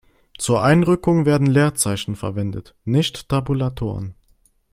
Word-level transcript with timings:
Zur 0.39 0.63
Einrückung 0.63 1.27
werden 1.27 1.45
Leerzeichen 1.45 2.15
verwendet, 2.15 2.73
nicht 2.85 3.29
Tabulatoren. 3.29 4.15